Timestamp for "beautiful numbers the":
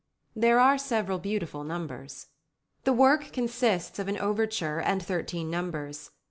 1.19-2.91